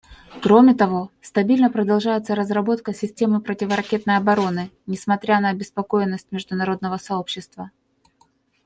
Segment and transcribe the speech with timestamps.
[0.43, 7.69] Кроме того, стабильно продолжается разработка системы противоракетной обороны, несмотря на обеспокоенность международного сообщества.